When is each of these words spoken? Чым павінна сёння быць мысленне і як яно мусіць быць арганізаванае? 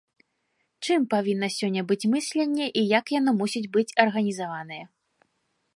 Чым 0.87 1.03
павінна 1.13 1.49
сёння 1.57 1.81
быць 1.91 2.07
мысленне 2.15 2.67
і 2.81 2.85
як 2.99 3.05
яно 3.19 3.31
мусіць 3.43 3.69
быць 3.77 3.91
арганізаванае? 4.07 4.83